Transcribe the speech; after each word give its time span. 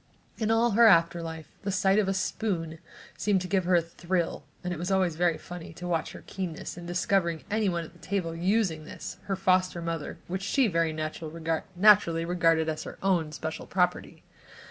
In 0.39 0.49
all 0.49 0.71
her 0.71 0.87
after 0.87 1.21
life, 1.21 1.47
the 1.61 1.71
sight 1.71 1.99
of 1.99 2.07
a 2.07 2.13
spoon 2.15 2.79
seemed 3.15 3.39
to 3.41 3.47
give 3.47 3.65
her 3.65 3.75
a 3.75 3.83
thrill 3.83 4.43
and 4.63 4.73
it 4.73 4.79
was 4.79 4.89
always 4.89 5.15
very 5.15 5.37
funny 5.37 5.73
to 5.73 5.87
watch 5.87 6.13
her 6.13 6.23
keenness 6.25 6.75
in 6.75 6.87
discovering 6.87 7.43
anyone 7.51 7.83
at 7.83 7.93
the 7.93 7.99
table 7.99 8.33
using 8.35 8.85
this, 8.85 9.17
her 9.25 9.35
foster 9.35 9.79
mother, 9.79 10.17
which 10.27 10.41
she, 10.41 10.67
very 10.67 10.91
naturally, 10.91 12.25
regarded 12.25 12.67
as 12.67 12.81
her 12.83 12.97
own 13.03 13.31
special 13.31 13.67
property. 13.67 14.23